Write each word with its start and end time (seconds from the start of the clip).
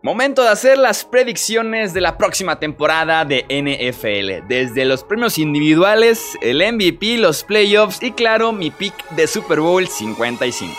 Momento 0.00 0.44
de 0.44 0.50
hacer 0.50 0.78
las 0.78 1.04
predicciones 1.04 1.92
de 1.92 2.00
la 2.00 2.16
próxima 2.16 2.60
temporada 2.60 3.24
de 3.24 3.44
NFL. 3.48 4.46
Desde 4.46 4.84
los 4.84 5.02
premios 5.02 5.38
individuales, 5.38 6.38
el 6.40 6.58
MVP, 6.58 7.18
los 7.18 7.42
playoffs 7.42 8.00
y 8.00 8.12
claro, 8.12 8.52
mi 8.52 8.70
pick 8.70 8.94
de 9.10 9.26
Super 9.26 9.58
Bowl 9.58 9.88
55. 9.88 10.72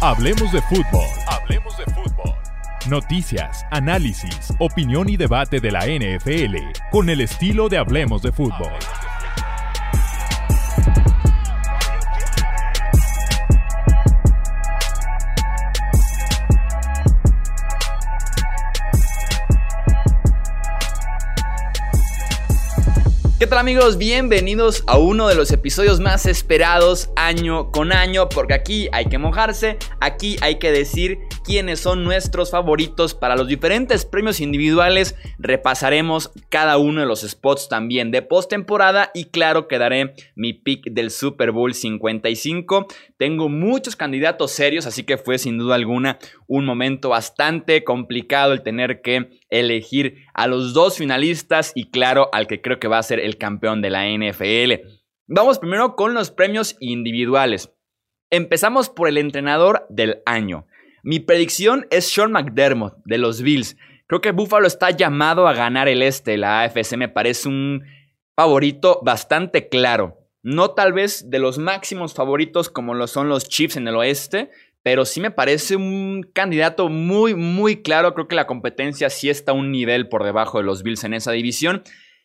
Hablemos 0.00 0.50
de 0.50 0.60
fútbol. 0.62 1.06
Hablemos 1.28 1.78
de 1.78 1.84
fútbol. 1.84 2.34
Noticias, 2.88 3.64
análisis, 3.70 4.54
opinión 4.58 5.08
y 5.08 5.16
debate 5.16 5.60
de 5.60 5.70
la 5.70 5.86
NFL 5.86 6.56
con 6.90 7.10
el 7.10 7.20
estilo 7.20 7.68
de 7.68 7.78
Hablemos 7.78 8.22
de 8.22 8.32
fútbol. 8.32 8.72
¿Qué 23.60 23.64
tal 23.64 23.72
amigos? 23.72 23.98
Bienvenidos 23.98 24.84
a 24.86 24.96
uno 24.96 25.28
de 25.28 25.34
los 25.34 25.50
episodios 25.50 26.00
más 26.00 26.24
esperados 26.24 27.10
año 27.14 27.70
con 27.70 27.92
año, 27.92 28.30
porque 28.30 28.54
aquí 28.54 28.88
hay 28.90 29.04
que 29.04 29.18
mojarse, 29.18 29.76
aquí 30.00 30.38
hay 30.40 30.58
que 30.58 30.72
decir 30.72 31.18
quiénes 31.44 31.80
son 31.80 32.04
nuestros 32.04 32.50
favoritos 32.50 33.14
para 33.14 33.36
los 33.36 33.48
diferentes 33.48 34.04
premios 34.04 34.40
individuales. 34.40 35.16
Repasaremos 35.38 36.30
cada 36.48 36.78
uno 36.78 37.00
de 37.00 37.06
los 37.06 37.20
spots 37.22 37.68
también 37.68 38.10
de 38.10 38.22
postemporada 38.22 39.10
y 39.14 39.26
claro 39.26 39.68
que 39.68 39.78
daré 39.78 40.14
mi 40.34 40.52
pick 40.52 40.90
del 40.92 41.10
Super 41.10 41.52
Bowl 41.52 41.74
55. 41.74 42.86
Tengo 43.16 43.48
muchos 43.48 43.96
candidatos 43.96 44.52
serios, 44.52 44.86
así 44.86 45.04
que 45.04 45.18
fue 45.18 45.38
sin 45.38 45.58
duda 45.58 45.74
alguna 45.74 46.18
un 46.46 46.64
momento 46.64 47.10
bastante 47.10 47.84
complicado 47.84 48.52
el 48.52 48.62
tener 48.62 49.02
que 49.02 49.40
elegir 49.48 50.24
a 50.34 50.46
los 50.46 50.72
dos 50.72 50.98
finalistas 50.98 51.72
y 51.74 51.90
claro 51.90 52.28
al 52.32 52.46
que 52.46 52.60
creo 52.60 52.78
que 52.78 52.88
va 52.88 52.98
a 52.98 53.02
ser 53.02 53.20
el 53.20 53.38
campeón 53.38 53.82
de 53.82 53.90
la 53.90 54.06
NFL. 54.08 55.00
Vamos 55.26 55.58
primero 55.58 55.94
con 55.94 56.14
los 56.14 56.30
premios 56.30 56.76
individuales. 56.80 57.70
Empezamos 58.30 58.88
por 58.88 59.08
el 59.08 59.18
entrenador 59.18 59.86
del 59.88 60.22
año. 60.24 60.66
Mi 61.02 61.20
predicción 61.20 61.86
es 61.90 62.08
Sean 62.08 62.32
McDermott 62.32 62.96
de 63.04 63.18
los 63.18 63.42
Bills. 63.42 63.76
Creo 64.06 64.20
que 64.20 64.32
Buffalo 64.32 64.66
está 64.66 64.90
llamado 64.90 65.46
a 65.46 65.54
ganar 65.54 65.88
el 65.88 66.02
este. 66.02 66.36
La 66.36 66.62
AFC 66.62 66.96
me 66.96 67.08
parece 67.08 67.48
un 67.48 67.84
favorito 68.36 69.00
bastante 69.02 69.68
claro. 69.68 70.18
No 70.42 70.70
tal 70.70 70.92
vez 70.92 71.30
de 71.30 71.38
los 71.38 71.58
máximos 71.58 72.14
favoritos 72.14 72.70
como 72.70 72.94
lo 72.94 73.06
son 73.06 73.28
los 73.28 73.48
Chiefs 73.48 73.76
en 73.76 73.86
el 73.86 73.96
oeste, 73.96 74.50
pero 74.82 75.04
sí 75.04 75.20
me 75.20 75.30
parece 75.30 75.76
un 75.76 76.28
candidato 76.32 76.88
muy, 76.88 77.34
muy 77.34 77.82
claro. 77.82 78.14
Creo 78.14 78.28
que 78.28 78.36
la 78.36 78.46
competencia 78.46 79.10
sí 79.10 79.28
está 79.28 79.52
un 79.52 79.70
nivel 79.70 80.08
por 80.08 80.24
debajo 80.24 80.58
de 80.58 80.64
los 80.64 80.82
Bills 80.82 81.04
en 81.04 81.14
esa 81.14 81.32
división. 81.32 81.82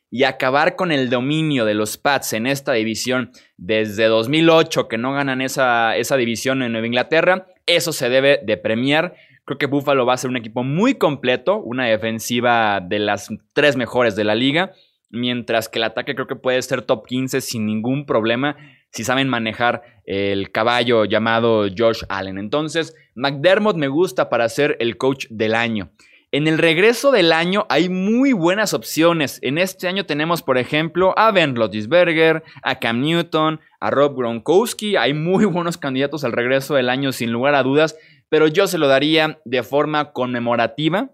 Y 0.09 0.23
acabar 0.23 0.75
con 0.75 0.91
el 0.91 1.09
dominio 1.09 1.65
de 1.65 1.73
los 1.73 1.97
Pats 1.97 2.33
en 2.33 2.47
esta 2.47 2.71
división 2.73 3.31
desde 3.57 4.05
2008, 4.05 4.87
que 4.87 4.97
no 4.97 5.13
ganan 5.13 5.41
esa, 5.41 5.97
esa 5.97 6.15
división 6.15 6.61
en 6.63 6.71
Nueva 6.71 6.87
Inglaterra, 6.87 7.47
eso 7.65 7.93
se 7.93 8.09
debe 8.09 8.39
de 8.43 8.57
premiar. 8.57 9.15
Creo 9.45 9.57
que 9.57 9.65
Buffalo 9.67 10.05
va 10.05 10.13
a 10.13 10.17
ser 10.17 10.29
un 10.29 10.37
equipo 10.37 10.63
muy 10.63 10.95
completo, 10.95 11.57
una 11.57 11.85
defensiva 11.85 12.81
de 12.81 12.99
las 12.99 13.29
tres 13.53 13.75
mejores 13.75 14.15
de 14.15 14.23
la 14.23 14.35
liga, 14.35 14.73
mientras 15.09 15.69
que 15.69 15.79
el 15.79 15.85
ataque 15.85 16.15
creo 16.15 16.27
que 16.27 16.35
puede 16.35 16.61
ser 16.61 16.81
top 16.81 17.05
15 17.05 17.41
sin 17.41 17.65
ningún 17.65 18.05
problema 18.05 18.57
si 18.91 19.03
saben 19.03 19.27
manejar 19.27 19.81
el 20.05 20.51
caballo 20.51 21.03
llamado 21.05 21.67
Josh 21.75 22.03
Allen. 22.07 22.37
Entonces, 22.37 22.95
McDermott 23.13 23.75
me 23.75 23.89
gusta 23.89 24.29
para 24.29 24.47
ser 24.47 24.77
el 24.79 24.97
coach 24.97 25.27
del 25.29 25.53
año. 25.53 25.91
En 26.35 26.49
el 26.49 26.57
regreso 26.57 27.11
del 27.11 27.31
año 27.31 27.65
hay 27.69 27.87
muy 27.87 28.33
buenas 28.33 28.73
opciones. 28.73 29.39
En 29.41 29.57
este 29.57 29.87
año 29.87 30.05
tenemos, 30.05 30.41
por 30.41 30.57
ejemplo, 30.57 31.17
a 31.17 31.31
Ben 31.31 31.55
Roethlisberger, 31.55 32.43
a 32.61 32.77
Cam 32.77 32.99
Newton, 32.99 33.61
a 33.79 33.89
Rob 33.89 34.17
Gronkowski. 34.17 34.97
Hay 34.97 35.13
muy 35.13 35.45
buenos 35.45 35.77
candidatos 35.77 36.25
al 36.25 36.33
regreso 36.33 36.75
del 36.75 36.89
año, 36.89 37.13
sin 37.13 37.31
lugar 37.31 37.55
a 37.55 37.63
dudas. 37.63 37.95
Pero 38.27 38.49
yo 38.49 38.67
se 38.67 38.77
lo 38.77 38.89
daría 38.89 39.39
de 39.45 39.63
forma 39.63 40.11
conmemorativa 40.11 41.09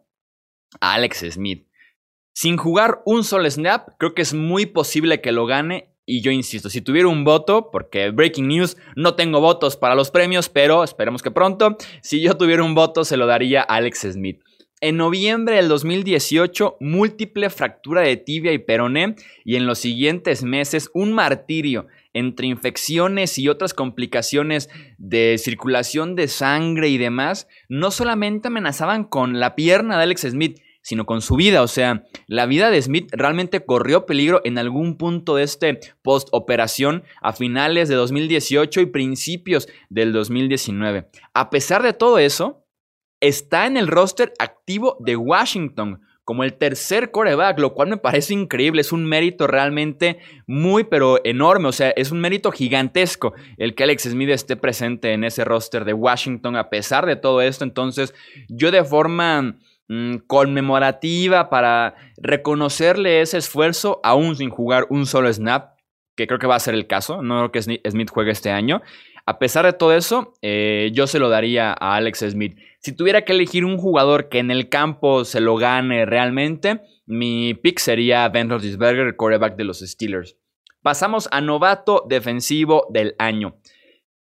a 0.79 0.93
Alex 0.95 1.23
Smith. 1.29 1.67
Sin 2.33 2.57
jugar 2.57 3.03
un 3.05 3.23
solo 3.23 3.47
snap, 3.47 3.89
creo 3.99 4.15
que 4.15 4.23
es 4.23 4.33
muy 4.33 4.65
posible 4.65 5.21
que 5.21 5.31
lo 5.31 5.45
gane 5.45 5.91
y 6.03 6.21
yo 6.21 6.31
insisto, 6.31 6.69
si 6.69 6.81
tuviera 6.81 7.07
un 7.07 7.23
voto, 7.23 7.69
porque 7.71 8.09
Breaking 8.09 8.47
News, 8.47 8.75
no 8.95 9.13
tengo 9.13 9.39
votos 9.39 9.77
para 9.77 9.93
los 9.93 10.09
premios, 10.09 10.49
pero 10.49 10.83
esperemos 10.83 11.21
que 11.21 11.29
pronto, 11.29 11.77
si 12.01 12.21
yo 12.21 12.35
tuviera 12.35 12.63
un 12.63 12.73
voto, 12.73 13.05
se 13.05 13.17
lo 13.17 13.27
daría 13.27 13.61
a 13.61 13.75
Alex 13.75 14.07
Smith. 14.11 14.41
En 14.83 14.97
noviembre 14.97 15.57
del 15.57 15.67
2018, 15.67 16.77
múltiple 16.79 17.51
fractura 17.51 18.01
de 18.01 18.17
tibia 18.17 18.51
y 18.51 18.57
peroné 18.57 19.15
y 19.45 19.55
en 19.55 19.67
los 19.67 19.77
siguientes 19.77 20.41
meses 20.41 20.89
un 20.95 21.13
martirio 21.13 21.85
entre 22.13 22.47
infecciones 22.47 23.37
y 23.37 23.47
otras 23.47 23.75
complicaciones 23.75 24.69
de 24.97 25.37
circulación 25.37 26.15
de 26.15 26.27
sangre 26.27 26.89
y 26.89 26.97
demás, 26.97 27.47
no 27.69 27.91
solamente 27.91 28.47
amenazaban 28.47 29.03
con 29.03 29.39
la 29.39 29.53
pierna 29.55 29.97
de 29.97 30.03
Alex 30.03 30.21
Smith, 30.21 30.59
sino 30.81 31.05
con 31.05 31.21
su 31.21 31.35
vida. 31.35 31.61
O 31.61 31.67
sea, 31.67 32.03
la 32.25 32.47
vida 32.47 32.71
de 32.71 32.81
Smith 32.81 33.07
realmente 33.11 33.63
corrió 33.63 34.07
peligro 34.07 34.41
en 34.45 34.57
algún 34.57 34.97
punto 34.97 35.35
de 35.35 35.43
este 35.43 35.79
post-operación 36.01 37.03
a 37.21 37.33
finales 37.33 37.87
de 37.87 37.93
2018 37.93 38.81
y 38.81 38.85
principios 38.87 39.69
del 39.89 40.11
2019. 40.11 41.07
A 41.35 41.51
pesar 41.51 41.83
de 41.83 41.93
todo 41.93 42.17
eso, 42.17 42.60
está 43.21 43.65
en 43.67 43.77
el 43.77 43.87
roster 43.87 44.33
activo 44.39 44.97
de 44.99 45.15
Washington 45.15 46.01
como 46.23 46.43
el 46.43 46.53
tercer 46.53 47.11
coreback, 47.11 47.59
lo 47.59 47.73
cual 47.73 47.89
me 47.89 47.97
parece 47.97 48.33
increíble, 48.33 48.81
es 48.81 48.91
un 48.91 49.05
mérito 49.05 49.47
realmente 49.47 50.19
muy 50.45 50.83
pero 50.83 51.19
enorme, 51.23 51.67
o 51.69 51.71
sea, 51.71 51.89
es 51.91 52.11
un 52.11 52.19
mérito 52.19 52.51
gigantesco 52.51 53.33
el 53.57 53.73
que 53.73 53.83
Alex 53.83 54.03
Smith 54.03 54.29
esté 54.29 54.55
presente 54.55 55.13
en 55.13 55.23
ese 55.23 55.43
roster 55.43 55.83
de 55.83 55.93
Washington 55.93 56.55
a 56.55 56.69
pesar 56.69 57.05
de 57.05 57.15
todo 57.15 57.41
esto, 57.41 57.63
entonces 57.63 58.13
yo 58.49 58.71
de 58.71 58.83
forma 58.83 59.57
Mm, 59.93 60.19
conmemorativa 60.25 61.49
para 61.49 61.95
reconocerle 62.15 63.19
ese 63.19 63.37
esfuerzo 63.39 63.99
aún 64.05 64.37
sin 64.37 64.49
jugar 64.49 64.87
un 64.89 65.05
solo 65.05 65.31
snap, 65.33 65.77
que 66.15 66.27
creo 66.27 66.39
que 66.39 66.47
va 66.47 66.55
a 66.55 66.61
ser 66.61 66.75
el 66.75 66.87
caso, 66.87 67.21
no 67.21 67.39
creo 67.39 67.51
que 67.51 67.89
Smith 67.91 68.09
juegue 68.09 68.31
este 68.31 68.51
año. 68.51 68.81
A 69.31 69.39
pesar 69.39 69.65
de 69.65 69.71
todo 69.71 69.95
eso, 69.95 70.33
eh, 70.41 70.91
yo 70.93 71.07
se 71.07 71.17
lo 71.17 71.29
daría 71.29 71.71
a 71.71 71.95
Alex 71.95 72.25
Smith. 72.31 72.57
Si 72.79 72.91
tuviera 72.91 73.23
que 73.23 73.31
elegir 73.31 73.63
un 73.63 73.77
jugador 73.77 74.27
que 74.27 74.39
en 74.39 74.51
el 74.51 74.67
campo 74.67 75.23
se 75.23 75.39
lo 75.39 75.55
gane 75.55 76.05
realmente, 76.05 76.81
mi 77.05 77.53
pick 77.53 77.79
sería 77.79 78.27
Ben 78.27 78.49
Roethlisberger, 78.49 79.07
el 79.07 79.15
quarterback 79.15 79.55
de 79.55 79.63
los 79.63 79.79
Steelers. 79.79 80.35
Pasamos 80.81 81.29
a 81.31 81.39
novato 81.39 82.03
defensivo 82.09 82.87
del 82.89 83.15
año. 83.19 83.55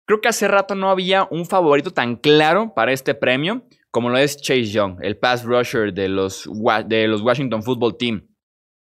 Creo 0.06 0.22
que 0.22 0.28
hace 0.28 0.48
rato 0.48 0.74
no 0.74 0.88
había 0.88 1.28
un 1.30 1.44
favorito 1.44 1.90
tan 1.90 2.16
claro 2.16 2.72
para 2.74 2.92
este 2.92 3.14
premio 3.14 3.66
como 3.90 4.08
lo 4.08 4.16
es 4.16 4.40
Chase 4.40 4.64
Young, 4.64 4.96
el 5.02 5.18
pass 5.18 5.44
rusher 5.44 5.92
de 5.92 6.08
los, 6.08 6.48
de 6.86 7.06
los 7.06 7.20
Washington 7.20 7.62
Football 7.62 7.98
Team. 7.98 8.28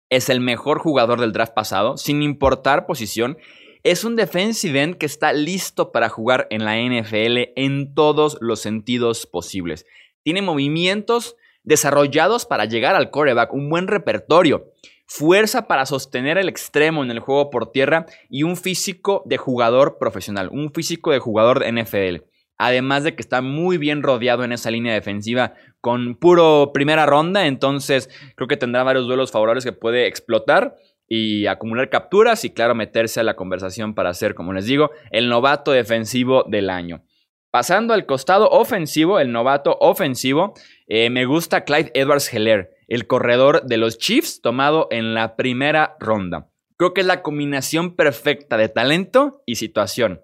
Es 0.09 0.29
el 0.29 0.41
mejor 0.41 0.79
jugador 0.79 1.19
del 1.19 1.31
draft 1.31 1.53
pasado, 1.53 1.95
sin 1.95 2.23
importar 2.23 2.87
posición. 2.87 3.37
Es 3.83 4.03
un 4.03 4.15
defensive 4.15 4.79
end 4.79 4.97
que 4.97 5.07
está 5.07 5.33
listo 5.33 5.91
para 5.91 6.07
jugar 6.07 6.45
en 6.51 6.65
la 6.65 6.77
NFL 6.77 7.51
en 7.55 7.95
todos 7.95 8.37
los 8.39 8.59
sentidos 8.59 9.25
posibles. 9.25 9.87
Tiene 10.21 10.43
movimientos 10.43 11.35
desarrollados 11.63 12.45
para 12.45 12.65
llegar 12.65 12.95
al 12.95 13.09
coreback, 13.09 13.51
un 13.55 13.71
buen 13.71 13.87
repertorio, 13.87 14.71
fuerza 15.07 15.67
para 15.67 15.87
sostener 15.87 16.37
el 16.37 16.47
extremo 16.47 17.03
en 17.03 17.09
el 17.09 17.21
juego 17.21 17.49
por 17.49 17.71
tierra 17.71 18.05
y 18.29 18.43
un 18.43 18.55
físico 18.55 19.23
de 19.25 19.37
jugador 19.37 19.97
profesional, 19.97 20.49
un 20.51 20.71
físico 20.71 21.09
de 21.09 21.17
jugador 21.17 21.59
de 21.59 21.71
NFL. 21.71 22.23
Además 22.59 23.03
de 23.03 23.15
que 23.15 23.23
está 23.23 23.41
muy 23.41 23.79
bien 23.79 24.03
rodeado 24.03 24.43
en 24.43 24.51
esa 24.51 24.69
línea 24.69 24.93
defensiva 24.93 25.55
con 25.79 26.13
puro 26.13 26.69
primera 26.71 27.07
ronda. 27.07 27.47
Entonces 27.47 28.11
creo 28.35 28.47
que 28.47 28.57
tendrá 28.57 28.83
varios 28.83 29.07
duelos 29.07 29.31
favorables 29.31 29.63
que 29.63 29.71
puede 29.71 30.05
explotar 30.05 30.75
y 31.13 31.45
acumular 31.47 31.89
capturas 31.89 32.45
y 32.45 32.51
claro 32.51 32.73
meterse 32.73 33.19
a 33.19 33.23
la 33.23 33.35
conversación 33.35 33.95
para 33.95 34.13
ser, 34.13 34.33
como 34.33 34.53
les 34.53 34.65
digo, 34.65 34.91
el 35.09 35.27
novato 35.27 35.73
defensivo 35.73 36.45
del 36.47 36.69
año. 36.69 37.03
Pasando 37.51 37.93
al 37.93 38.05
costado 38.05 38.47
ofensivo, 38.49 39.19
el 39.19 39.33
novato 39.33 39.75
ofensivo, 39.81 40.53
eh, 40.87 41.09
me 41.09 41.25
gusta 41.25 41.65
Clyde 41.65 41.91
Edwards 41.95 42.33
Heller, 42.33 42.69
el 42.87 43.07
corredor 43.07 43.65
de 43.65 43.75
los 43.75 43.97
Chiefs 43.97 44.39
tomado 44.41 44.87
en 44.89 45.13
la 45.13 45.35
primera 45.35 45.97
ronda. 45.99 46.47
Creo 46.77 46.93
que 46.93 47.01
es 47.01 47.07
la 47.07 47.21
combinación 47.23 47.97
perfecta 47.97 48.55
de 48.55 48.69
talento 48.69 49.43
y 49.45 49.55
situación. 49.55 50.21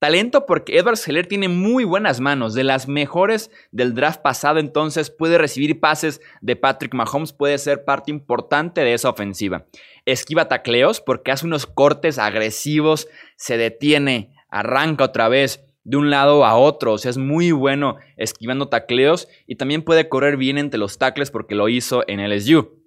Talento 0.00 0.46
porque 0.46 0.78
Edward 0.78 0.96
Seller 0.96 1.26
tiene 1.26 1.48
muy 1.48 1.84
buenas 1.84 2.20
manos, 2.20 2.54
de 2.54 2.64
las 2.64 2.88
mejores 2.88 3.50
del 3.70 3.94
draft 3.94 4.22
pasado, 4.22 4.58
entonces 4.58 5.10
puede 5.10 5.36
recibir 5.36 5.78
pases 5.78 6.22
de 6.40 6.56
Patrick 6.56 6.94
Mahomes, 6.94 7.34
puede 7.34 7.58
ser 7.58 7.84
parte 7.84 8.10
importante 8.10 8.80
de 8.80 8.94
esa 8.94 9.10
ofensiva. 9.10 9.66
Esquiva 10.06 10.48
tacleos 10.48 11.02
porque 11.02 11.32
hace 11.32 11.44
unos 11.44 11.66
cortes 11.66 12.18
agresivos, 12.18 13.08
se 13.36 13.58
detiene, 13.58 14.34
arranca 14.48 15.04
otra 15.04 15.28
vez 15.28 15.66
de 15.84 15.98
un 15.98 16.08
lado 16.08 16.46
a 16.46 16.56
otro. 16.56 16.94
O 16.94 16.98
sea, 16.98 17.10
es 17.10 17.18
muy 17.18 17.52
bueno 17.52 17.96
esquivando 18.16 18.68
tacleos 18.68 19.28
y 19.46 19.56
también 19.56 19.82
puede 19.82 20.08
correr 20.08 20.38
bien 20.38 20.56
entre 20.56 20.80
los 20.80 20.96
tackles 20.96 21.30
porque 21.30 21.54
lo 21.54 21.68
hizo 21.68 22.04
en 22.06 22.26
LSU. 22.26 22.80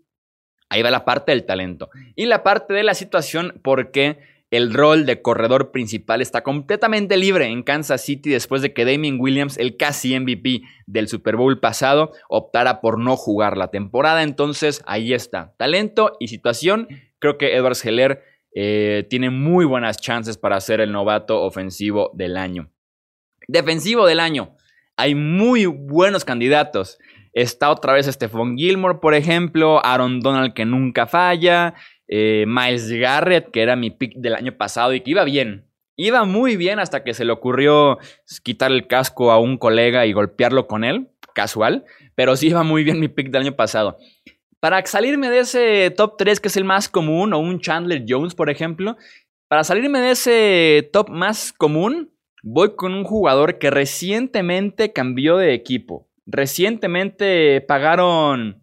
Ahí 0.68 0.82
va 0.82 0.90
la 0.90 1.06
parte 1.06 1.32
del 1.32 1.46
talento. 1.46 1.92
Y 2.16 2.26
la 2.26 2.42
parte 2.42 2.74
de 2.74 2.82
la 2.82 2.96
situación 2.96 3.60
porque 3.64 4.33
el 4.54 4.72
rol 4.72 5.08
de 5.08 5.20
corredor 5.20 5.72
principal 5.72 6.22
está 6.22 6.44
completamente 6.44 7.18
libre 7.18 7.48
en 7.48 7.64
Kansas 7.64 8.02
City 8.02 8.30
después 8.30 8.62
de 8.62 8.72
que 8.72 8.86
Damien 8.86 9.20
Williams, 9.20 9.58
el 9.58 9.78
casi 9.78 10.20
MVP 10.20 10.62
del 10.86 11.08
Super 11.08 11.38
Bowl 11.38 11.60
pasado, 11.60 12.12
optara 12.30 12.80
por 12.80 13.00
no 13.00 13.18
jugar 13.18 13.58
la 13.58 13.72
temporada. 13.72 14.22
Entonces, 14.22 14.84
ahí 14.86 15.12
está. 15.12 15.56
Talento 15.58 16.18
y 16.20 16.28
situación. 16.28 16.88
Creo 17.18 17.40
que 17.40 17.56
Edwards 17.56 17.84
Heller 17.84 18.22
eh, 18.54 19.08
tiene 19.10 19.32
muy 19.32 19.66
buenas 19.66 19.98
chances 19.98 20.38
para 20.38 20.62
ser 20.62 20.82
el 20.82 20.92
novato 20.92 21.42
ofensivo 21.42 22.12
del 22.14 22.38
año. 22.38 22.70
Defensivo 23.48 24.06
del 24.06 24.20
año. 24.20 24.56
Hay 24.98 25.16
muy 25.16 25.66
buenos 25.66 26.26
candidatos. 26.26 27.00
Está 27.34 27.72
otra 27.72 27.94
vez 27.94 28.06
Stephon 28.06 28.56
Gilmore, 28.56 29.00
por 29.02 29.16
ejemplo, 29.16 29.84
Aaron 29.84 30.20
Donald 30.20 30.54
que 30.54 30.66
nunca 30.66 31.08
falla, 31.08 31.74
eh, 32.08 32.46
Miles 32.48 32.92
Garrett, 32.92 33.52
que 33.52 33.62
era 33.62 33.76
mi 33.76 33.90
pick 33.90 34.16
del 34.16 34.36
año 34.36 34.58
pasado 34.58 34.94
y 34.94 35.02
que 35.02 35.12
iba 35.12 35.24
bien. 35.24 35.66
Iba 35.96 36.26
muy 36.26 36.58
bien 36.58 36.80
hasta 36.80 37.04
que 37.04 37.14
se 37.14 37.26
le 37.26 37.32
ocurrió 37.32 38.00
quitar 38.44 38.72
el 38.72 38.88
casco 38.88 39.32
a 39.32 39.40
un 39.40 39.58
colega 39.58 40.06
y 40.06 40.14
golpearlo 40.14 40.68
con 40.68 40.84
él, 40.84 41.10
casual, 41.36 41.86
pero 42.16 42.36
sí 42.36 42.48
iba 42.48 42.64
muy 42.64 42.84
bien 42.84 43.00
mi 43.00 43.08
pick 43.08 43.30
del 43.30 43.44
año 43.44 43.56
pasado. 43.56 43.98
Para 44.60 44.84
salirme 44.86 45.30
de 45.30 45.40
ese 45.40 45.94
top 45.96 46.16
3 46.18 46.40
que 46.40 46.48
es 46.48 46.58
el 46.58 46.64
más 46.64 46.90
común, 46.90 47.34
o 47.34 47.40
un 47.40 47.60
Chandler 47.60 48.06
Jones, 48.08 48.34
por 48.34 48.50
ejemplo, 48.50 48.98
para 49.48 49.64
salirme 49.64 50.00
de 50.00 50.12
ese 50.12 50.90
top 50.92 51.10
más 51.10 51.54
común, 51.54 52.12
voy 52.42 52.76
con 52.76 52.94
un 52.94 53.04
jugador 53.04 53.60
que 53.60 53.70
recientemente 53.70 54.94
cambió 54.94 55.38
de 55.38 55.54
equipo. 55.54 56.08
Recientemente 56.26 57.62
pagaron 57.62 58.63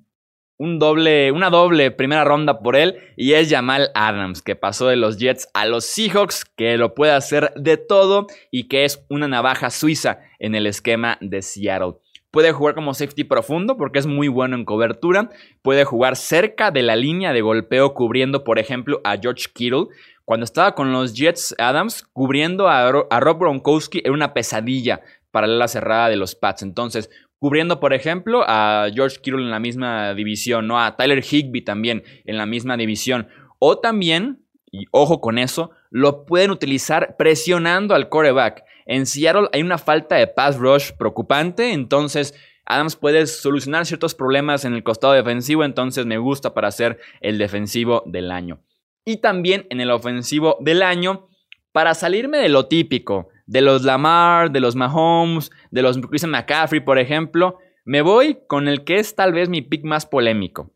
un 0.61 0.79
doble, 0.79 1.33
una 1.33 1.49
doble 1.49 1.91
primera 1.91 2.23
ronda 2.23 2.61
por 2.61 2.77
él 2.77 2.99
y 3.17 3.33
es 3.33 3.51
Jamal 3.51 3.91
Adams, 3.95 4.43
que 4.43 4.57
pasó 4.57 4.89
de 4.89 4.97
los 4.97 5.17
Jets 5.17 5.49
a 5.55 5.65
los 5.65 5.87
Seahawks, 5.87 6.45
que 6.45 6.77
lo 6.77 6.95
puede 6.95 7.13
hacer 7.13 7.51
de 7.57 7.79
todo 7.79 8.27
y 8.51 8.69
que 8.69 8.85
es 8.85 9.03
una 9.09 9.27
navaja 9.27 9.71
suiza 9.71 10.21
en 10.39 10.55
el 10.55 10.67
esquema 10.67 11.17
de 11.23 11.41
Seattle. 11.41 11.95
Puede 12.31 12.53
jugar 12.53 12.75
como 12.75 12.93
safety 12.93 13.25
profundo 13.25 13.79
porque 13.79 14.01
es 14.01 14.07
muy 14.07 14.29
bueno 14.29 14.55
en 14.55 14.67
cobertura. 14.67 15.31
Puede 15.63 15.87
jugar 15.87 16.15
cerca 16.15 16.71
de 16.71 16.83
la 16.83 16.95
línea 16.95 17.33
de 17.33 17.41
golpeo 17.41 17.95
cubriendo, 17.95 18.45
por 18.45 18.59
ejemplo, 18.59 19.01
a 19.03 19.17
George 19.17 19.47
Kittle. 19.55 19.87
Cuando 20.27 20.45
estaba 20.45 20.75
con 20.75 20.93
los 20.93 21.15
Jets 21.15 21.55
Adams, 21.57 22.07
cubriendo 22.13 22.69
a, 22.69 22.93
Rob 22.93 23.39
Gronkowski 23.41 24.03
era 24.05 24.13
una 24.13 24.35
pesadilla 24.35 25.01
para 25.31 25.47
la 25.47 25.69
cerrada 25.69 26.11
de 26.11 26.17
los 26.17 26.35
Pats. 26.35 26.63
Entonces, 26.63 27.09
cubriendo, 27.41 27.81
por 27.81 27.93
ejemplo, 27.93 28.45
a 28.47 28.89
George 28.95 29.17
Kittle 29.21 29.43
en 29.43 29.51
la 29.51 29.59
misma 29.59 30.15
división, 30.15 30.69
¿no? 30.69 30.81
A 30.81 30.97
Tyler 30.97 31.25
Higby 31.25 31.63
también 31.63 32.05
en 32.27 32.37
la 32.37 32.47
misma 32.47 32.77
división. 32.77 33.29
O 33.59 33.79
también, 33.79 34.45
y 34.71 34.85
ojo 34.93 35.21
con 35.21 35.39
eso, 35.39 35.73
lo 35.91 36.27
pueden 36.27 36.51
utilizar 36.51 37.17
presionando 37.17 37.95
al 37.95 38.09
quarterback. 38.09 38.63
En 38.87 39.07
Seattle 39.07 39.49
hay 39.53 39.63
una 39.63 39.79
falta 39.79 40.17
de 40.17 40.27
pass 40.27 40.59
rush 40.59 40.93
preocupante, 40.93 41.73
entonces 41.73 42.35
Adams 42.67 42.95
puede 42.95 43.27
solucionar 43.27 43.87
ciertos 43.87 44.15
problemas 44.15 44.65
en 44.65 44.75
el 44.75 44.85
costado 44.85 45.15
defensivo, 45.15 45.65
entonces 45.65 46.07
me 46.07 46.19
gusta 46.19 46.53
para 46.53 46.71
ser 46.71 47.01
el 47.21 47.39
defensivo 47.39 48.03
del 48.07 48.31
año. 48.31 48.61
Y 49.05 49.17
también 49.17 49.67
en 49.71 49.81
el 49.81 49.91
ofensivo 49.91 50.59
del 50.61 50.83
año, 50.83 51.29
para 51.73 51.95
salirme 51.95 52.39
de 52.39 52.51
lo 52.51 52.67
típico, 52.67 53.29
de 53.51 53.63
los 53.63 53.83
Lamar, 53.83 54.53
de 54.53 54.61
los 54.61 54.77
Mahomes, 54.77 55.51
de 55.73 55.83
los 55.83 55.99
Christian 55.99 56.31
McCaffrey, 56.31 56.81
por 56.81 57.01
ejemplo, 57.01 57.59
me 57.85 58.01
voy 58.01 58.39
con 58.47 58.69
el 58.69 58.85
que 58.85 59.01
es 59.01 59.17
tal 59.17 59.33
vez 59.33 59.49
mi 59.49 59.61
pick 59.61 59.85
más 59.85 60.07
polémico. 60.07 60.73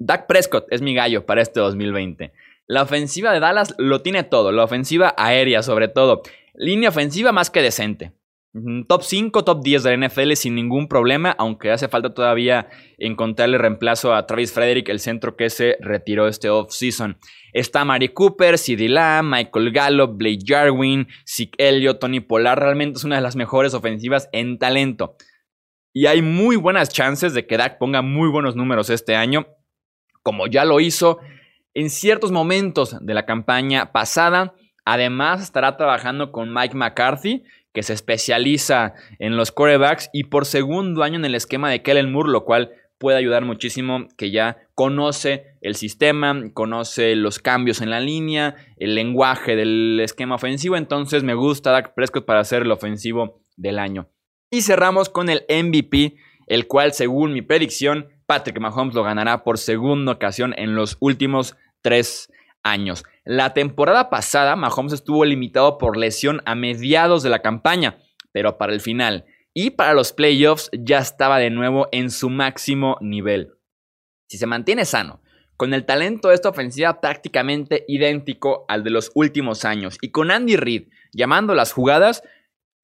Dak 0.00 0.26
Prescott 0.26 0.66
es 0.70 0.82
mi 0.82 0.94
gallo 0.94 1.26
para 1.26 1.42
este 1.42 1.60
2020. 1.60 2.32
La 2.66 2.82
ofensiva 2.82 3.32
de 3.32 3.38
Dallas 3.38 3.76
lo 3.78 4.02
tiene 4.02 4.24
todo, 4.24 4.50
la 4.50 4.64
ofensiva 4.64 5.14
aérea 5.16 5.62
sobre 5.62 5.86
todo. 5.86 6.22
Línea 6.54 6.88
ofensiva 6.88 7.30
más 7.30 7.50
que 7.50 7.62
decente. 7.62 8.10
Top 8.86 9.02
5, 9.02 9.44
top 9.44 9.62
10 9.62 9.82
de 9.82 9.96
la 9.96 10.08
NFL 10.08 10.32
sin 10.34 10.54
ningún 10.54 10.86
problema, 10.86 11.34
aunque 11.38 11.70
hace 11.70 11.88
falta 11.88 12.12
todavía 12.12 12.68
encontrarle 12.98 13.56
reemplazo 13.56 14.14
a 14.14 14.26
Travis 14.26 14.52
Frederick, 14.52 14.90
el 14.90 15.00
centro 15.00 15.36
que 15.36 15.48
se 15.48 15.78
retiró 15.80 16.28
este 16.28 16.50
off-season. 16.50 17.16
Está 17.54 17.86
Mari 17.86 18.08
Cooper, 18.08 18.58
CD 18.58 18.90
Lamb, 18.90 19.34
Michael 19.34 19.72
Gallup, 19.72 20.18
Blake 20.18 20.40
Jarwin, 20.44 21.08
Zeke 21.26 21.54
Elliott, 21.56 21.98
Tony 21.98 22.20
Pollard. 22.20 22.58
Realmente 22.58 22.98
es 22.98 23.04
una 23.04 23.16
de 23.16 23.22
las 23.22 23.36
mejores 23.36 23.72
ofensivas 23.72 24.28
en 24.32 24.58
talento. 24.58 25.16
Y 25.94 26.04
hay 26.04 26.20
muy 26.20 26.56
buenas 26.56 26.90
chances 26.90 27.32
de 27.32 27.46
que 27.46 27.56
Dak 27.56 27.78
ponga 27.78 28.02
muy 28.02 28.28
buenos 28.28 28.54
números 28.54 28.90
este 28.90 29.16
año, 29.16 29.46
como 30.22 30.46
ya 30.46 30.66
lo 30.66 30.78
hizo 30.78 31.20
en 31.72 31.88
ciertos 31.88 32.32
momentos 32.32 32.98
de 33.00 33.14
la 33.14 33.24
campaña 33.24 33.92
pasada. 33.92 34.54
Además, 34.84 35.42
estará 35.42 35.78
trabajando 35.78 36.32
con 36.32 36.52
Mike 36.52 36.76
McCarthy, 36.76 37.44
que 37.72 37.82
se 37.82 37.92
especializa 37.92 38.94
en 39.18 39.36
los 39.36 39.52
quarterbacks 39.52 40.10
y 40.12 40.24
por 40.24 40.46
segundo 40.46 41.02
año 41.02 41.16
en 41.16 41.24
el 41.24 41.34
esquema 41.34 41.70
de 41.70 41.82
Kellen 41.82 42.12
Moore, 42.12 42.30
lo 42.30 42.44
cual 42.44 42.72
puede 42.98 43.18
ayudar 43.18 43.44
muchísimo, 43.44 44.06
que 44.16 44.30
ya 44.30 44.58
conoce 44.74 45.56
el 45.60 45.74
sistema, 45.74 46.40
conoce 46.54 47.16
los 47.16 47.40
cambios 47.40 47.80
en 47.80 47.90
la 47.90 48.00
línea, 48.00 48.54
el 48.76 48.94
lenguaje 48.94 49.56
del 49.56 49.98
esquema 50.00 50.36
ofensivo, 50.36 50.76
entonces 50.76 51.24
me 51.24 51.34
gusta 51.34 51.72
Dak 51.72 51.94
Prescott 51.94 52.26
para 52.26 52.44
ser 52.44 52.62
el 52.62 52.70
ofensivo 52.70 53.40
del 53.56 53.80
año. 53.80 54.08
Y 54.50 54.62
cerramos 54.62 55.08
con 55.08 55.30
el 55.30 55.44
MVP, 55.48 56.16
el 56.46 56.68
cual 56.68 56.92
según 56.92 57.32
mi 57.32 57.42
predicción, 57.42 58.08
Patrick 58.26 58.60
Mahomes 58.60 58.94
lo 58.94 59.02
ganará 59.02 59.42
por 59.42 59.58
segunda 59.58 60.12
ocasión 60.12 60.54
en 60.56 60.74
los 60.76 60.96
últimos 61.00 61.56
tres 61.80 62.28
años. 62.28 62.41
La 63.24 63.54
temporada 63.54 64.10
pasada, 64.10 64.56
Mahomes 64.56 64.92
estuvo 64.92 65.24
limitado 65.24 65.78
por 65.78 65.96
lesión 65.96 66.42
a 66.44 66.54
mediados 66.54 67.22
de 67.22 67.30
la 67.30 67.42
campaña, 67.42 67.98
pero 68.32 68.58
para 68.58 68.72
el 68.72 68.80
final 68.80 69.26
y 69.54 69.70
para 69.70 69.92
los 69.92 70.12
playoffs 70.12 70.70
ya 70.72 70.98
estaba 70.98 71.38
de 71.38 71.50
nuevo 71.50 71.88
en 71.92 72.10
su 72.10 72.30
máximo 72.30 72.96
nivel. 73.00 73.52
Si 74.28 74.38
se 74.38 74.46
mantiene 74.46 74.84
sano, 74.84 75.22
con 75.56 75.74
el 75.74 75.84
talento 75.84 76.28
de 76.28 76.34
esta 76.34 76.48
ofensiva 76.48 77.00
prácticamente 77.00 77.84
idéntico 77.86 78.64
al 78.68 78.82
de 78.82 78.90
los 78.90 79.10
últimos 79.14 79.64
años 79.64 79.98
y 80.00 80.10
con 80.10 80.30
Andy 80.30 80.56
Reid 80.56 80.88
llamando 81.12 81.54
las 81.54 81.72
jugadas, 81.72 82.22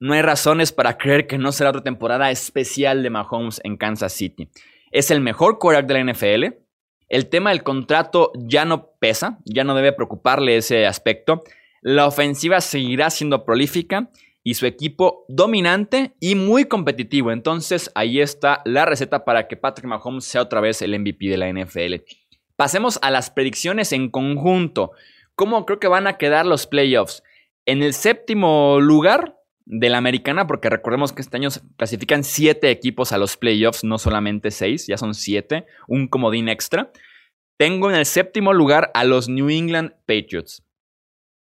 no 0.00 0.14
hay 0.14 0.22
razones 0.22 0.72
para 0.72 0.98
creer 0.98 1.26
que 1.26 1.38
no 1.38 1.50
será 1.50 1.70
otra 1.70 1.82
temporada 1.82 2.30
especial 2.30 3.02
de 3.02 3.10
Mahomes 3.10 3.60
en 3.64 3.76
Kansas 3.76 4.12
City. 4.12 4.50
Es 4.92 5.10
el 5.10 5.20
mejor 5.20 5.58
quarterback 5.58 5.88
de 5.88 5.94
la 5.94 6.12
NFL, 6.12 6.67
el 7.08 7.28
tema 7.28 7.50
del 7.50 7.62
contrato 7.62 8.32
ya 8.34 8.64
no 8.64 8.90
pesa, 8.98 9.38
ya 9.44 9.64
no 9.64 9.74
debe 9.74 9.92
preocuparle 9.92 10.56
ese 10.56 10.86
aspecto. 10.86 11.42
La 11.80 12.06
ofensiva 12.06 12.60
seguirá 12.60 13.10
siendo 13.10 13.44
prolífica 13.44 14.10
y 14.42 14.54
su 14.54 14.66
equipo 14.66 15.24
dominante 15.28 16.14
y 16.20 16.34
muy 16.34 16.66
competitivo. 16.66 17.32
Entonces 17.32 17.90
ahí 17.94 18.20
está 18.20 18.62
la 18.64 18.84
receta 18.84 19.24
para 19.24 19.48
que 19.48 19.56
Patrick 19.56 19.86
Mahomes 19.86 20.24
sea 20.24 20.42
otra 20.42 20.60
vez 20.60 20.82
el 20.82 20.98
MVP 20.98 21.28
de 21.28 21.36
la 21.36 21.52
NFL. 21.52 22.02
Pasemos 22.56 22.98
a 23.02 23.10
las 23.10 23.30
predicciones 23.30 23.92
en 23.92 24.10
conjunto. 24.10 24.92
¿Cómo 25.34 25.64
creo 25.64 25.78
que 25.78 25.88
van 25.88 26.06
a 26.06 26.18
quedar 26.18 26.44
los 26.44 26.66
playoffs? 26.66 27.22
En 27.66 27.82
el 27.82 27.94
séptimo 27.94 28.80
lugar 28.80 29.37
de 29.70 29.90
la 29.90 29.98
americana, 29.98 30.46
porque 30.46 30.70
recordemos 30.70 31.12
que 31.12 31.20
este 31.20 31.36
año 31.36 31.50
clasifican 31.76 32.24
siete 32.24 32.70
equipos 32.70 33.12
a 33.12 33.18
los 33.18 33.36
playoffs, 33.36 33.84
no 33.84 33.98
solamente 33.98 34.50
seis, 34.50 34.86
ya 34.86 34.96
son 34.96 35.14
siete, 35.14 35.66
un 35.86 36.08
comodín 36.08 36.48
extra. 36.48 36.90
Tengo 37.58 37.90
en 37.90 37.96
el 37.96 38.06
séptimo 38.06 38.54
lugar 38.54 38.90
a 38.94 39.04
los 39.04 39.28
New 39.28 39.50
England 39.50 39.92
Patriots. 40.06 40.64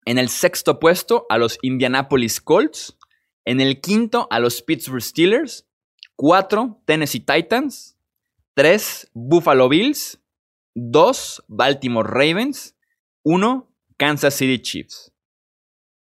En 0.06 0.18
el 0.18 0.30
sexto 0.30 0.80
puesto 0.80 1.26
a 1.28 1.36
los 1.36 1.58
Indianapolis 1.60 2.40
Colts. 2.40 2.96
En 3.44 3.60
el 3.60 3.80
quinto 3.80 4.28
a 4.30 4.38
los 4.38 4.62
Pittsburgh 4.62 5.02
Steelers. 5.02 5.68
Cuatro, 6.14 6.80
Tennessee 6.86 7.20
Titans. 7.20 7.98
Tres, 8.54 9.10
Buffalo 9.12 9.68
Bills. 9.68 10.22
Dos, 10.74 11.44
Baltimore 11.48 12.08
Ravens. 12.08 12.76
Uno, 13.24 13.74
Kansas 13.98 14.34
City 14.34 14.60
Chiefs. 14.60 15.12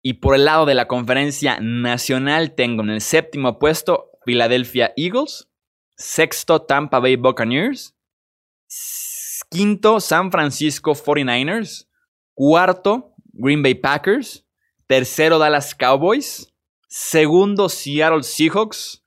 Y 0.09 0.15
por 0.15 0.37
el 0.37 0.45
lado 0.45 0.67
de 0.67 0.77
la 0.77 0.87
conferencia 0.87 1.59
nacional 1.61 2.55
tengo 2.55 2.85
en 2.85 2.91
el 2.91 3.01
séptimo 3.01 3.59
puesto 3.59 4.13
Philadelphia 4.25 4.93
Eagles, 4.97 5.49
sexto 5.97 6.63
Tampa 6.63 7.01
Bay 7.01 7.17
Buccaneers, 7.17 7.97
quinto 9.51 9.99
San 9.99 10.31
Francisco 10.31 10.95
49ers, 10.95 11.89
cuarto 12.35 13.17
Green 13.33 13.65
Bay 13.65 13.75
Packers, 13.75 14.47
tercero 14.87 15.41
Dallas 15.41 15.75
Cowboys, 15.75 16.55
segundo 16.87 17.69
Seattle 17.69 18.23
Seahawks 18.23 19.05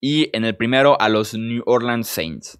y 0.00 0.34
en 0.34 0.46
el 0.46 0.56
primero 0.56 0.98
a 0.98 1.10
los 1.10 1.34
New 1.34 1.62
Orleans 1.66 2.08
Saints. 2.08 2.58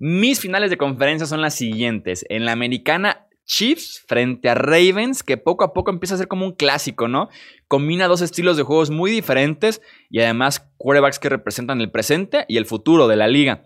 Mis 0.00 0.40
finales 0.40 0.70
de 0.70 0.76
conferencia 0.76 1.28
son 1.28 1.40
las 1.40 1.54
siguientes. 1.54 2.26
En 2.28 2.46
la 2.46 2.50
americana 2.50 3.28
Chiefs 3.52 4.02
frente 4.08 4.48
a 4.48 4.54
Ravens, 4.54 5.22
que 5.22 5.36
poco 5.36 5.62
a 5.62 5.74
poco 5.74 5.90
empieza 5.90 6.14
a 6.14 6.18
ser 6.18 6.26
como 6.26 6.46
un 6.46 6.52
clásico, 6.52 7.06
¿no? 7.06 7.28
Combina 7.68 8.08
dos 8.08 8.22
estilos 8.22 8.56
de 8.56 8.62
juegos 8.62 8.88
muy 8.88 9.10
diferentes 9.10 9.82
y 10.08 10.20
además 10.20 10.72
quarterbacks 10.78 11.18
que 11.18 11.28
representan 11.28 11.82
el 11.82 11.90
presente 11.90 12.46
y 12.48 12.56
el 12.56 12.64
futuro 12.64 13.08
de 13.08 13.16
la 13.16 13.28
liga. 13.28 13.62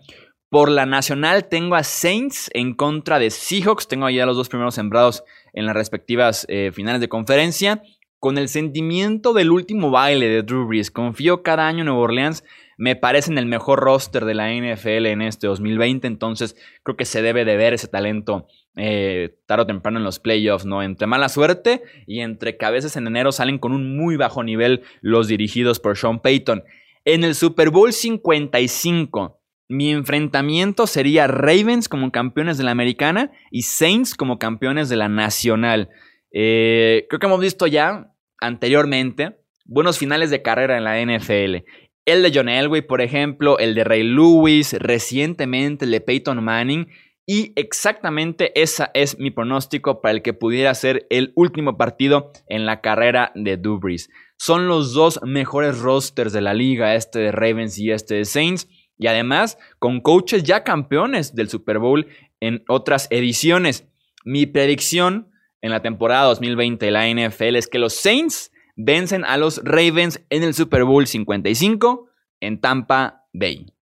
Por 0.49 0.69
la 0.69 0.85
nacional 0.85 1.47
tengo 1.47 1.75
a 1.75 1.83
Saints 1.83 2.49
en 2.53 2.73
contra 2.73 3.17
de 3.17 3.29
Seahawks. 3.29 3.87
Tengo 3.87 4.09
ya 4.09 4.25
los 4.25 4.35
dos 4.35 4.49
primeros 4.49 4.75
sembrados 4.75 5.23
en 5.53 5.65
las 5.65 5.75
respectivas 5.75 6.45
eh, 6.49 6.71
finales 6.73 6.99
de 6.99 7.07
conferencia. 7.07 7.81
Con 8.19 8.37
el 8.37 8.49
sentimiento 8.49 9.31
del 9.31 9.51
último 9.51 9.89
baile 9.89 10.27
de 10.27 10.43
Drew 10.43 10.67
Brees, 10.67 10.91
confío 10.91 11.43
cada 11.43 11.65
año 11.65 11.79
en 11.79 11.85
Nueva 11.85 12.01
Orleans. 12.01 12.43
Me 12.77 12.95
parecen 12.95 13.37
el 13.37 13.47
mejor 13.47 13.79
roster 13.79 14.25
de 14.25 14.35
la 14.35 14.51
NFL 14.53 15.07
en 15.07 15.21
este 15.21 15.47
2020. 15.47 16.07
Entonces 16.07 16.55
creo 16.83 16.95
que 16.95 17.05
se 17.05 17.21
debe 17.21 17.43
de 17.43 17.57
ver 17.57 17.73
ese 17.73 17.87
talento 17.87 18.47
eh, 18.75 19.35
tarde 19.47 19.63
o 19.63 19.67
temprano 19.67 19.97
en 19.97 20.03
los 20.03 20.19
playoffs, 20.19 20.65
¿no? 20.65 20.83
Entre 20.83 21.07
mala 21.07 21.29
suerte 21.29 21.81
y 22.05 22.21
entre 22.21 22.57
que 22.57 22.65
a 22.65 22.69
veces 22.69 22.95
en 22.95 23.07
enero 23.07 23.31
salen 23.31 23.57
con 23.57 23.73
un 23.73 23.97
muy 23.97 24.15
bajo 24.15 24.43
nivel 24.43 24.83
los 25.01 25.27
dirigidos 25.27 25.79
por 25.79 25.97
Sean 25.97 26.19
Payton. 26.19 26.63
En 27.03 27.23
el 27.23 27.35
Super 27.35 27.71
Bowl 27.71 27.91
55 27.91 29.37
mi 29.69 29.91
enfrentamiento 29.91 30.87
sería 30.87 31.27
Ravens 31.27 31.89
como 31.89 32.11
campeones 32.11 32.57
de 32.57 32.63
la 32.63 32.71
americana 32.71 33.31
y 33.51 33.63
Saints 33.63 34.15
como 34.15 34.39
campeones 34.39 34.87
de 34.87 34.95
la 34.95 35.09
nacional. 35.09 35.89
Eh, 36.31 37.05
creo 37.09 37.19
que 37.19 37.25
hemos 37.25 37.41
visto 37.41 37.67
ya 37.67 38.13
anteriormente 38.39 39.37
buenos 39.65 39.97
finales 39.97 40.29
de 40.29 40.41
carrera 40.41 40.77
en 40.77 40.85
la 40.85 41.01
NFL. 41.01 41.65
El 42.07 42.23
de 42.23 42.31
John 42.33 42.47
Elway, 42.47 42.83
por 42.83 43.01
ejemplo, 43.01 43.59
el 43.59 43.75
de 43.75 43.83
Ray 43.83 44.03
Lewis, 44.03 44.71
recientemente 44.79 45.83
el 45.83 45.91
de 45.91 45.99
Peyton 45.99 46.41
Manning. 46.41 46.87
Y 47.25 47.51
exactamente 47.57 48.53
ese 48.55 48.87
es 48.93 49.19
mi 49.19 49.29
pronóstico 49.29 50.01
para 50.01 50.13
el 50.13 50.21
que 50.21 50.31
pudiera 50.31 50.73
ser 50.73 51.05
el 51.09 51.33
último 51.35 51.75
partido 51.75 52.31
en 52.47 52.65
la 52.65 52.79
carrera 52.79 53.33
de 53.35 53.57
Dubris. 53.57 54.09
Son 54.37 54.69
los 54.69 54.93
dos 54.93 55.19
mejores 55.21 55.79
rosters 55.79 56.31
de 56.31 56.39
la 56.39 56.53
liga, 56.53 56.95
este 56.95 57.19
de 57.19 57.33
Ravens 57.33 57.77
y 57.77 57.91
este 57.91 58.15
de 58.15 58.23
Saints. 58.23 58.69
Y 58.97 59.07
además 59.07 59.57
con 59.77 59.99
coaches 59.99 60.45
ya 60.45 60.63
campeones 60.63 61.35
del 61.35 61.49
Super 61.49 61.77
Bowl 61.77 62.07
en 62.39 62.63
otras 62.69 63.07
ediciones. 63.09 63.85
Mi 64.23 64.45
predicción 64.45 65.29
en 65.61 65.71
la 65.71 65.81
temporada 65.81 66.23
2020 66.27 66.85
de 66.85 66.91
la 66.91 67.09
NFL 67.09 67.57
es 67.57 67.67
que 67.67 67.79
los 67.79 67.95
Saints 67.95 68.53
vencen 68.77 69.25
a 69.25 69.35
los 69.35 69.61
Ravens 69.63 70.23
en 70.29 70.43
el 70.43 70.53
Super 70.53 70.85
Bowl 70.85 71.05
55 71.05 72.09
en 72.39 72.61
Tampa 72.61 73.25
Bay. 73.33 73.73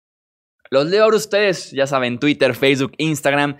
Los 0.72 0.88
leo 0.88 1.04
ahora 1.04 1.18
ustedes, 1.18 1.72
ya 1.72 1.86
saben, 1.86 2.18
Twitter, 2.18 2.56
Facebook, 2.56 2.94
Instagram. 2.98 3.58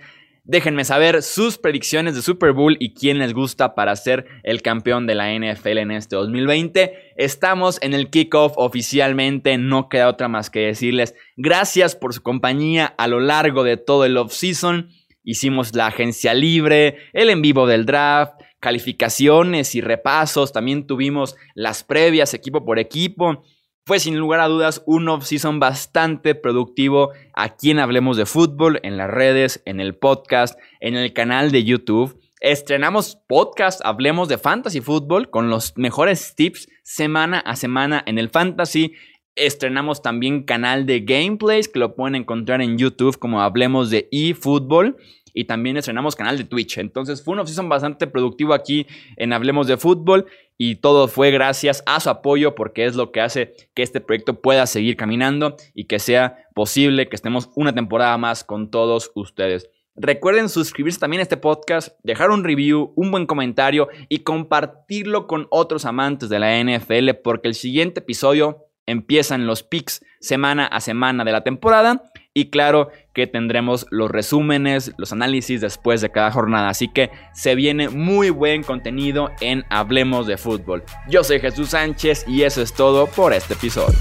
Déjenme 0.48 0.84
saber 0.84 1.22
sus 1.22 1.58
predicciones 1.58 2.14
de 2.14 2.22
Super 2.22 2.52
Bowl 2.52 2.76
y 2.78 2.94
quién 2.94 3.18
les 3.18 3.34
gusta 3.34 3.74
para 3.74 3.94
ser 3.96 4.26
el 4.44 4.62
campeón 4.62 5.06
de 5.06 5.16
la 5.16 5.32
NFL 5.32 5.78
en 5.78 5.90
este 5.90 6.16
2020. 6.16 7.14
Estamos 7.16 7.78
en 7.82 7.94
el 7.94 8.10
kickoff 8.10 8.52
oficialmente, 8.56 9.58
no 9.58 9.88
queda 9.88 10.08
otra 10.08 10.28
más 10.28 10.48
que 10.48 10.60
decirles 10.60 11.14
gracias 11.36 11.96
por 11.96 12.14
su 12.14 12.22
compañía 12.22 12.94
a 12.96 13.08
lo 13.08 13.20
largo 13.20 13.64
de 13.64 13.76
todo 13.76 14.04
el 14.04 14.16
off-season. 14.16 14.88
Hicimos 15.24 15.74
la 15.74 15.88
agencia 15.88 16.32
libre, 16.32 16.98
el 17.12 17.30
en 17.30 17.42
vivo 17.42 17.66
del 17.66 17.84
draft, 17.84 18.35
calificaciones 18.60 19.74
y 19.74 19.80
repasos. 19.80 20.52
También 20.52 20.86
tuvimos 20.86 21.36
las 21.54 21.84
previas 21.84 22.34
equipo 22.34 22.64
por 22.64 22.78
equipo. 22.78 23.44
Fue 23.84 24.00
sin 24.00 24.18
lugar 24.18 24.40
a 24.40 24.48
dudas 24.48 24.82
un 24.86 25.08
off-season 25.08 25.60
bastante 25.60 26.34
productivo 26.34 27.12
aquí 27.34 27.70
en 27.70 27.78
Hablemos 27.78 28.16
de 28.16 28.26
Fútbol, 28.26 28.80
en 28.82 28.96
las 28.96 29.08
redes, 29.08 29.62
en 29.64 29.78
el 29.78 29.94
podcast, 29.94 30.58
en 30.80 30.96
el 30.96 31.12
canal 31.12 31.52
de 31.52 31.62
YouTube. 31.62 32.20
Estrenamos 32.40 33.18
podcast 33.28 33.80
Hablemos 33.84 34.28
de 34.28 34.38
Fantasy 34.38 34.80
Fútbol 34.80 35.30
con 35.30 35.50
los 35.50 35.72
mejores 35.76 36.34
tips 36.34 36.68
semana 36.82 37.38
a 37.38 37.56
semana 37.56 38.02
en 38.06 38.18
el 38.18 38.28
Fantasy. 38.28 38.92
Estrenamos 39.36 40.00
también 40.00 40.44
canal 40.44 40.86
de 40.86 41.00
gameplays 41.00 41.68
que 41.68 41.78
lo 41.78 41.94
pueden 41.94 42.14
encontrar 42.14 42.62
en 42.62 42.78
YouTube 42.78 43.18
como 43.18 43.42
Hablemos 43.42 43.90
de 43.90 44.08
eFootball 44.10 44.96
y 45.34 45.44
también 45.44 45.76
estrenamos 45.76 46.16
canal 46.16 46.38
de 46.38 46.44
Twitch. 46.44 46.78
Entonces 46.78 47.22
fue 47.22 47.34
un 47.34 47.40
off-season 47.40 47.68
bastante 47.68 48.06
productivo 48.06 48.54
aquí 48.54 48.86
en 49.18 49.34
Hablemos 49.34 49.66
de 49.66 49.76
Fútbol 49.76 50.24
y 50.56 50.76
todo 50.76 51.06
fue 51.06 51.30
gracias 51.30 51.82
a 51.84 52.00
su 52.00 52.08
apoyo 52.08 52.54
porque 52.54 52.86
es 52.86 52.96
lo 52.96 53.12
que 53.12 53.20
hace 53.20 53.52
que 53.74 53.82
este 53.82 54.00
proyecto 54.00 54.40
pueda 54.40 54.66
seguir 54.66 54.96
caminando 54.96 55.56
y 55.74 55.84
que 55.84 55.98
sea 55.98 56.38
posible 56.54 57.10
que 57.10 57.16
estemos 57.16 57.50
una 57.54 57.74
temporada 57.74 58.16
más 58.16 58.42
con 58.42 58.70
todos 58.70 59.12
ustedes. 59.14 59.68
Recuerden 59.96 60.48
suscribirse 60.48 60.98
también 60.98 61.20
a 61.20 61.24
este 61.24 61.36
podcast, 61.36 61.98
dejar 62.02 62.30
un 62.30 62.42
review, 62.42 62.94
un 62.96 63.10
buen 63.10 63.26
comentario 63.26 63.88
y 64.08 64.20
compartirlo 64.20 65.26
con 65.26 65.46
otros 65.50 65.84
amantes 65.84 66.30
de 66.30 66.38
la 66.38 66.58
NFL 66.62 67.10
porque 67.22 67.48
el 67.48 67.54
siguiente 67.54 68.00
episodio 68.00 68.65
empiezan 68.86 69.46
los 69.46 69.62
picks 69.62 70.04
semana 70.20 70.66
a 70.66 70.80
semana 70.80 71.24
de 71.24 71.32
la 71.32 71.42
temporada 71.42 72.02
y 72.32 72.50
claro 72.50 72.90
que 73.14 73.26
tendremos 73.26 73.86
los 73.90 74.10
resúmenes, 74.10 74.92
los 74.98 75.12
análisis 75.12 75.60
después 75.60 76.00
de 76.00 76.10
cada 76.10 76.30
jornada. 76.30 76.68
Así 76.68 76.88
que 76.88 77.10
se 77.32 77.54
viene 77.54 77.88
muy 77.88 78.30
buen 78.30 78.62
contenido 78.62 79.30
en 79.40 79.64
Hablemos 79.70 80.26
de 80.26 80.36
Fútbol. 80.36 80.84
Yo 81.08 81.24
soy 81.24 81.40
Jesús 81.40 81.70
Sánchez 81.70 82.26
y 82.28 82.42
eso 82.42 82.60
es 82.60 82.74
todo 82.74 83.06
por 83.06 83.32
este 83.32 83.54
episodio. 83.54 83.98